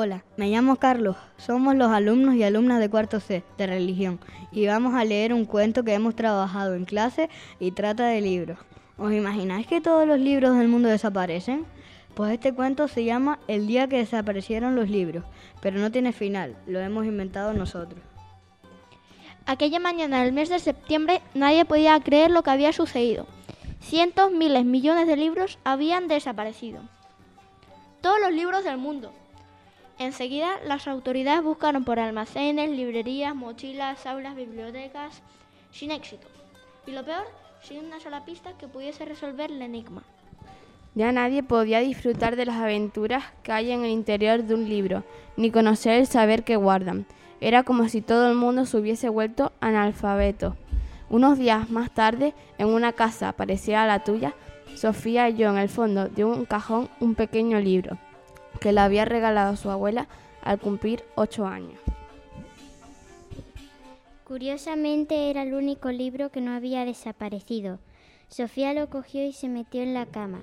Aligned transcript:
Hola, 0.00 0.22
me 0.36 0.48
llamo 0.48 0.76
Carlos. 0.76 1.16
Somos 1.38 1.74
los 1.74 1.90
alumnos 1.90 2.36
y 2.36 2.44
alumnas 2.44 2.78
de 2.78 2.88
cuarto 2.88 3.18
C 3.18 3.42
de 3.56 3.66
religión 3.66 4.20
y 4.52 4.64
vamos 4.64 4.94
a 4.94 5.04
leer 5.04 5.34
un 5.34 5.44
cuento 5.44 5.82
que 5.82 5.92
hemos 5.92 6.14
trabajado 6.14 6.76
en 6.76 6.84
clase 6.84 7.28
y 7.58 7.72
trata 7.72 8.06
de 8.06 8.20
libros. 8.20 8.60
¿Os 8.96 9.12
imagináis 9.12 9.66
que 9.66 9.80
todos 9.80 10.06
los 10.06 10.20
libros 10.20 10.56
del 10.56 10.68
mundo 10.68 10.88
desaparecen? 10.88 11.66
Pues 12.14 12.32
este 12.32 12.54
cuento 12.54 12.86
se 12.86 13.02
llama 13.02 13.40
El 13.48 13.66
día 13.66 13.88
que 13.88 13.96
desaparecieron 13.96 14.76
los 14.76 14.88
libros, 14.88 15.24
pero 15.60 15.80
no 15.80 15.90
tiene 15.90 16.12
final, 16.12 16.54
lo 16.68 16.78
hemos 16.78 17.04
inventado 17.04 17.52
nosotros. 17.52 18.00
Aquella 19.46 19.80
mañana 19.80 20.22
del 20.22 20.32
mes 20.32 20.48
de 20.48 20.60
septiembre 20.60 21.22
nadie 21.34 21.64
podía 21.64 21.98
creer 21.98 22.30
lo 22.30 22.44
que 22.44 22.50
había 22.50 22.72
sucedido. 22.72 23.26
Cientos, 23.80 24.30
miles, 24.30 24.64
millones 24.64 25.08
de 25.08 25.16
libros 25.16 25.58
habían 25.64 26.06
desaparecido. 26.06 26.82
Todos 28.00 28.20
los 28.20 28.30
libros 28.30 28.62
del 28.62 28.78
mundo. 28.78 29.12
Enseguida 29.98 30.60
las 30.64 30.86
autoridades 30.86 31.42
buscaron 31.42 31.82
por 31.82 31.98
almacenes, 31.98 32.70
librerías, 32.70 33.34
mochilas, 33.34 34.06
aulas, 34.06 34.36
bibliotecas, 34.36 35.22
sin 35.72 35.90
éxito. 35.90 36.28
Y 36.86 36.92
lo 36.92 37.04
peor, 37.04 37.24
sin 37.62 37.84
una 37.84 37.98
sola 37.98 38.24
pista 38.24 38.52
que 38.58 38.68
pudiese 38.68 39.04
resolver 39.04 39.50
el 39.50 39.60
enigma. 39.60 40.04
Ya 40.94 41.10
nadie 41.10 41.42
podía 41.42 41.80
disfrutar 41.80 42.36
de 42.36 42.46
las 42.46 42.56
aventuras 42.56 43.24
que 43.42 43.50
hay 43.50 43.72
en 43.72 43.82
el 43.82 43.90
interior 43.90 44.44
de 44.44 44.54
un 44.54 44.68
libro, 44.68 45.02
ni 45.36 45.50
conocer 45.50 45.94
el 45.94 46.06
saber 46.06 46.44
que 46.44 46.54
guardan. 46.54 47.04
Era 47.40 47.64
como 47.64 47.88
si 47.88 48.00
todo 48.00 48.28
el 48.28 48.36
mundo 48.36 48.66
se 48.66 48.76
hubiese 48.76 49.08
vuelto 49.08 49.52
analfabeto. 49.60 50.56
Unos 51.10 51.38
días 51.38 51.70
más 51.70 51.90
tarde, 51.90 52.34
en 52.56 52.68
una 52.68 52.92
casa 52.92 53.32
parecida 53.32 53.82
a 53.82 53.86
la 53.88 54.04
tuya, 54.04 54.34
Sofía 54.76 55.24
halló 55.24 55.50
en 55.50 55.58
el 55.58 55.68
fondo 55.68 56.08
de 56.08 56.24
un 56.24 56.44
cajón 56.44 56.88
un 57.00 57.16
pequeño 57.16 57.58
libro 57.58 57.98
que 58.58 58.72
le 58.72 58.80
había 58.80 59.04
regalado 59.04 59.56
su 59.56 59.70
abuela 59.70 60.08
al 60.42 60.58
cumplir 60.58 61.04
ocho 61.14 61.46
años. 61.46 61.78
Curiosamente 64.24 65.30
era 65.30 65.42
el 65.42 65.54
único 65.54 65.90
libro 65.90 66.30
que 66.30 66.40
no 66.40 66.52
había 66.52 66.84
desaparecido. 66.84 67.78
Sofía 68.28 68.74
lo 68.74 68.90
cogió 68.90 69.24
y 69.24 69.32
se 69.32 69.48
metió 69.48 69.82
en 69.82 69.94
la 69.94 70.04
cama. 70.04 70.42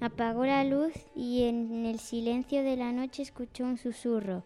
Apagó 0.00 0.44
la 0.44 0.64
luz 0.64 0.92
y 1.16 1.44
en 1.44 1.86
el 1.86 1.98
silencio 1.98 2.62
de 2.62 2.76
la 2.76 2.92
noche 2.92 3.22
escuchó 3.22 3.64
un 3.64 3.78
susurro. 3.78 4.44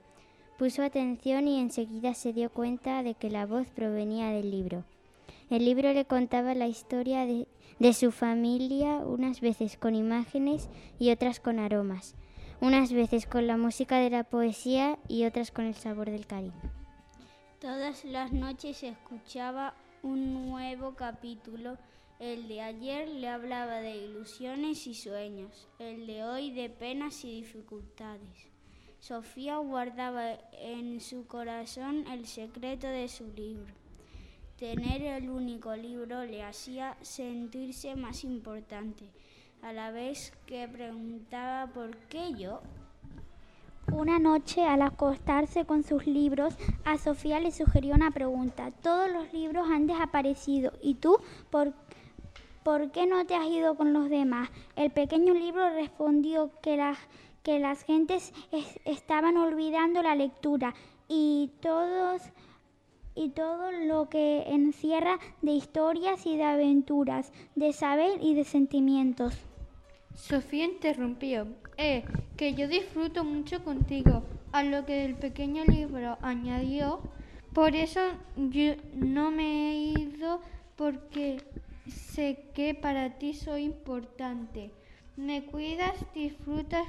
Puso 0.56 0.84
atención 0.84 1.48
y 1.48 1.60
enseguida 1.60 2.14
se 2.14 2.32
dio 2.32 2.48
cuenta 2.48 3.02
de 3.02 3.14
que 3.14 3.28
la 3.28 3.44
voz 3.44 3.66
provenía 3.70 4.30
del 4.30 4.52
libro. 4.52 4.84
El 5.50 5.64
libro 5.64 5.92
le 5.92 6.04
contaba 6.04 6.54
la 6.54 6.68
historia 6.68 7.26
de, 7.26 7.48
de 7.80 7.92
su 7.92 8.12
familia, 8.12 8.98
unas 8.98 9.40
veces 9.40 9.76
con 9.76 9.96
imágenes 9.96 10.68
y 11.00 11.10
otras 11.10 11.40
con 11.40 11.58
aromas 11.58 12.14
unas 12.60 12.92
veces 12.92 13.26
con 13.26 13.46
la 13.46 13.56
música 13.56 13.98
de 13.98 14.10
la 14.10 14.24
poesía 14.24 14.98
y 15.08 15.24
otras 15.24 15.50
con 15.50 15.66
el 15.66 15.74
sabor 15.74 16.10
del 16.10 16.26
cariño. 16.26 16.54
Todas 17.60 18.04
las 18.04 18.32
noches 18.32 18.82
escuchaba 18.82 19.74
un 20.02 20.48
nuevo 20.48 20.94
capítulo. 20.94 21.78
El 22.18 22.48
de 22.48 22.62
ayer 22.62 23.08
le 23.08 23.28
hablaba 23.28 23.80
de 23.80 23.96
ilusiones 23.96 24.86
y 24.86 24.94
sueños, 24.94 25.68
el 25.78 26.06
de 26.06 26.24
hoy 26.24 26.50
de 26.50 26.70
penas 26.70 27.24
y 27.24 27.40
dificultades. 27.40 28.48
Sofía 29.00 29.58
guardaba 29.58 30.38
en 30.52 31.00
su 31.00 31.26
corazón 31.26 32.06
el 32.06 32.26
secreto 32.26 32.86
de 32.86 33.08
su 33.08 33.26
libro. 33.32 33.74
Tener 34.58 35.02
el 35.02 35.28
único 35.28 35.76
libro 35.76 36.24
le 36.24 36.42
hacía 36.42 36.96
sentirse 37.02 37.94
más 37.94 38.24
importante 38.24 39.10
a 39.62 39.72
la 39.72 39.90
vez 39.90 40.32
que 40.46 40.68
preguntaba 40.68 41.72
por 41.72 41.96
qué 42.08 42.34
yo. 42.34 42.60
Una 43.92 44.18
noche, 44.18 44.64
al 44.64 44.82
acostarse 44.82 45.64
con 45.64 45.84
sus 45.84 46.06
libros, 46.06 46.56
a 46.84 46.98
Sofía 46.98 47.38
le 47.38 47.52
sugirió 47.52 47.94
una 47.94 48.10
pregunta. 48.10 48.72
Todos 48.82 49.10
los 49.10 49.32
libros 49.32 49.68
han 49.70 49.86
desaparecido. 49.86 50.72
¿Y 50.82 50.94
tú 50.94 51.18
por, 51.50 51.72
por 52.64 52.90
qué 52.90 53.06
no 53.06 53.24
te 53.26 53.36
has 53.36 53.46
ido 53.46 53.76
con 53.76 53.92
los 53.92 54.10
demás? 54.10 54.50
El 54.74 54.90
pequeño 54.90 55.34
libro 55.34 55.70
respondió 55.70 56.50
que 56.62 56.76
las, 56.76 56.98
que 57.44 57.60
las 57.60 57.84
gentes 57.84 58.32
estaban 58.84 59.36
olvidando 59.36 60.02
la 60.02 60.16
lectura 60.16 60.74
y 61.08 61.52
todos 61.60 62.22
y 63.14 63.30
todo 63.30 63.72
lo 63.72 64.08
que 64.08 64.42
encierra 64.48 65.18
de 65.42 65.52
historias 65.52 66.26
y 66.26 66.36
de 66.36 66.44
aventuras, 66.44 67.32
de 67.54 67.72
saber 67.72 68.18
y 68.20 68.34
de 68.34 68.44
sentimientos. 68.44 69.45
Sofía 70.16 70.64
interrumpió. 70.64 71.46
Eh, 71.76 72.04
que 72.36 72.54
yo 72.54 72.68
disfruto 72.68 73.24
mucho 73.24 73.62
contigo, 73.62 74.22
a 74.52 74.62
lo 74.62 74.84
que 74.84 75.04
el 75.04 75.14
pequeño 75.14 75.64
libro 75.64 76.18
añadió. 76.22 77.00
Por 77.52 77.76
eso 77.76 78.00
yo 78.36 78.74
no 78.94 79.30
me 79.30 79.70
he 79.70 79.74
ido 80.00 80.40
porque 80.76 81.42
sé 81.86 82.50
que 82.54 82.74
para 82.74 83.18
ti 83.18 83.34
soy 83.34 83.62
importante. 83.62 84.70
Me 85.16 85.44
cuidas, 85.44 85.94
disfrutas 86.14 86.86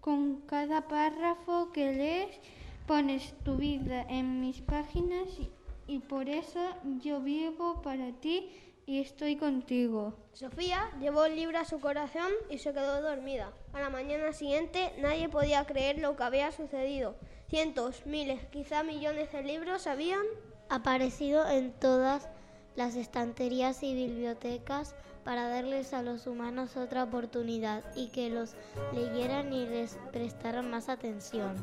con 0.00 0.40
cada 0.42 0.88
párrafo 0.88 1.72
que 1.72 1.92
lees, 1.92 2.40
pones 2.86 3.34
tu 3.44 3.56
vida 3.56 4.02
en 4.08 4.40
mis 4.40 4.60
páginas 4.60 5.28
y 5.38 5.48
y 5.86 5.98
por 5.98 6.28
eso 6.28 6.60
yo 7.02 7.20
vivo 7.20 7.82
para 7.82 8.12
ti 8.12 8.48
y 8.86 9.00
estoy 9.00 9.36
contigo. 9.36 10.14
Sofía 10.32 10.90
llevó 11.00 11.24
el 11.24 11.36
libro 11.36 11.58
a 11.58 11.64
su 11.64 11.80
corazón 11.80 12.30
y 12.50 12.58
se 12.58 12.72
quedó 12.72 13.02
dormida. 13.02 13.52
A 13.72 13.80
la 13.80 13.90
mañana 13.90 14.32
siguiente 14.32 14.92
nadie 14.98 15.28
podía 15.28 15.64
creer 15.66 15.98
lo 15.98 16.16
que 16.16 16.22
había 16.22 16.52
sucedido. 16.52 17.14
Cientos, 17.48 18.06
miles, 18.06 18.44
quizá 18.46 18.82
millones 18.82 19.30
de 19.32 19.42
libros 19.42 19.86
habían 19.86 20.22
aparecido 20.68 21.48
en 21.48 21.72
todas 21.72 22.28
las 22.76 22.96
estanterías 22.96 23.82
y 23.82 23.94
bibliotecas 23.94 24.94
para 25.24 25.48
darles 25.48 25.92
a 25.92 26.02
los 26.02 26.26
humanos 26.26 26.76
otra 26.76 27.04
oportunidad 27.04 27.84
y 27.94 28.08
que 28.08 28.30
los 28.30 28.54
leyeran 28.92 29.52
y 29.52 29.66
les 29.66 29.98
prestaran 30.10 30.70
más 30.70 30.88
atención. 30.88 31.54